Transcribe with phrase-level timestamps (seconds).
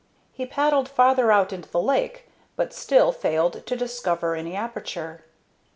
[0.33, 5.25] He paddled farther out into the lake, but still failed to discover any aperture.